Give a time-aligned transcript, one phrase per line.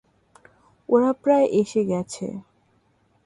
[0.89, 2.25] ওরা প্রায় এসে গেছে।